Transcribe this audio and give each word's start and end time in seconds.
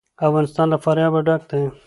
افغانستان 0.27 0.65
له 0.71 0.77
فاریاب 0.83 1.13
ډک 1.27 1.41
دی. 1.51 1.63